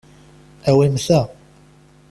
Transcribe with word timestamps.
Awim 0.71 0.95
ta. 1.05 1.19